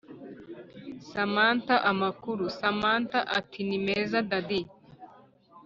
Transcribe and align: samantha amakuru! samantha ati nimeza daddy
samantha 1.09 1.75
amakuru! 1.91 2.43
samantha 2.59 3.19
ati 3.37 3.59
nimeza 3.67 4.17
daddy 4.29 4.63